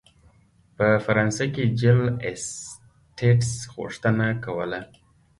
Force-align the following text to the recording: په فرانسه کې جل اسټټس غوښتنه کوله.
په 0.75 0.87
فرانسه 1.05 1.45
کې 1.53 1.63
جل 1.81 2.01
اسټټس 2.29 3.51
غوښتنه 3.75 4.27
کوله. 4.45 4.81